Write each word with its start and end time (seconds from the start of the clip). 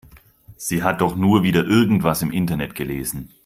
Sie 0.57 0.81
hat 0.81 0.99
doch 1.01 1.15
nur 1.15 1.43
wieder 1.43 1.63
irgendwas 1.63 2.23
im 2.23 2.31
Internet 2.31 2.73
gelesen. 2.73 3.29